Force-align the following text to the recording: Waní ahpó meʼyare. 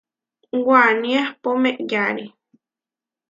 Waní 0.67 1.09
ahpó 1.21 1.49
meʼyare. 1.63 2.25